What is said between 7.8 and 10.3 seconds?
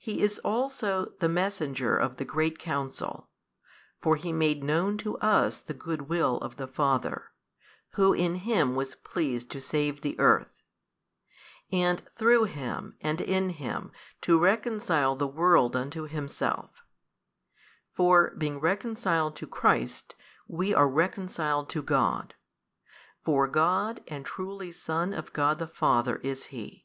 Who in Him was pleased to save the